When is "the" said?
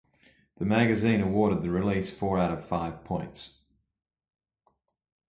0.57-0.65, 1.61-1.69